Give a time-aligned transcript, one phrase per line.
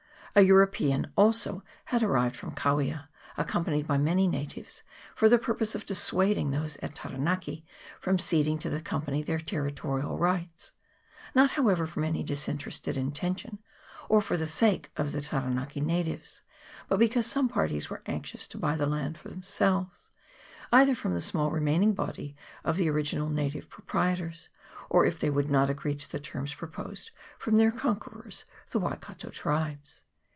[0.33, 4.81] A European also had arrived from Kawia, accompanied by many natives,
[5.13, 7.65] for the purpose of dissuading those at Taranaki
[7.99, 10.71] from ceding to the Company their territorial rights;
[11.35, 13.59] not, however, from any disinterested intention,
[14.07, 16.43] or for the sake of the Ta ranaki natives,
[16.87, 20.11] but because some parties were anxious to buy the land for themselves,
[20.71, 24.47] either from the small remaining body of the original native proprietors,
[24.89, 29.29] or, if they would not agree to the terms proposed, from their conquerors, the Waikato
[29.29, 30.03] tribes.